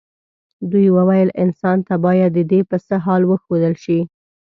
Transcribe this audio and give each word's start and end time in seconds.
دوی 0.71 0.87
وویل 0.97 1.29
انسان 1.43 1.77
ته 1.87 1.93
باید 2.05 2.31
ددې 2.39 2.61
پسه 2.69 2.95
حال 3.05 3.21
وښودل 3.25 3.73
شي. 3.83 3.99